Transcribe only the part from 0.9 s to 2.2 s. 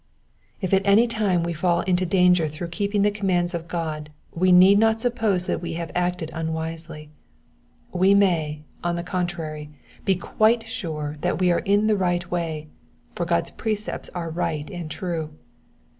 time we fall into